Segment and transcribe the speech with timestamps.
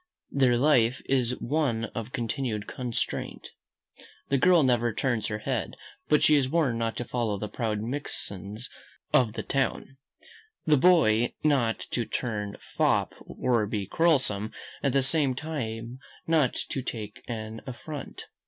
[0.31, 3.51] Their life is one of continued constraint.
[4.29, 5.75] The girl never turns her head,
[6.09, 8.67] but she is warned not to follow the proud minxes
[9.13, 9.97] of the town.
[10.65, 14.51] The boy is not to turn fop, or be quarrelsome,
[14.81, 18.25] at the same time not to take an affront.